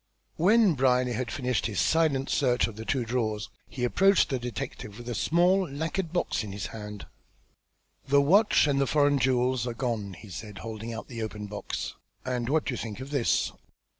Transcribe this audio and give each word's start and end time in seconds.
When 0.35 0.73
Brierly 0.73 1.13
had 1.13 1.29
finished 1.29 1.67
his 1.67 1.79
silent 1.79 2.27
search 2.31 2.65
of 2.65 2.75
the 2.75 2.85
two 2.85 3.05
drawers, 3.05 3.51
he 3.69 3.83
approached 3.83 4.29
the 4.29 4.39
detective 4.39 4.97
with 4.97 5.07
a 5.07 5.13
small 5.13 5.69
lacquered 5.69 6.11
box 6.11 6.43
in 6.43 6.53
his 6.53 6.65
hand. 6.73 7.05
"The 8.07 8.19
watch 8.19 8.65
and 8.65 8.81
the 8.81 8.87
foreign 8.87 9.19
jewels 9.19 9.67
are 9.67 9.75
gone," 9.75 10.15
he 10.15 10.29
said, 10.31 10.57
holding 10.65 10.91
out 10.91 11.07
the 11.07 11.21
open 11.21 11.45
box. 11.45 11.93
"And 12.25 12.49
what 12.49 12.65
do 12.65 12.73
you 12.73 12.79
think 12.79 12.99
of 12.99 13.11
this? 13.11 13.51